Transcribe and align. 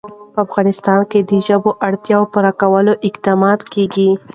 په 0.33 0.39
افغانستان 0.45 0.99
کې 1.11 1.19
د 1.29 1.31
ژبو 1.47 1.69
اړتیاوو 1.87 2.31
پوره 2.33 2.51
کولو 2.61 2.93
اقدامات 3.07 3.59
کېږي. 3.73 4.09